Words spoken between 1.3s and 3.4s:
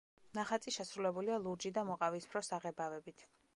ლურჯი და მოყავისფრო საღებავებით.